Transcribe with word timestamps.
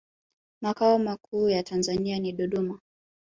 makao 0.61 0.99
makuu 0.99 1.49
ya 1.49 1.63
tanzania 1.63 2.19
ni 2.19 2.31
dodoma 2.31 2.79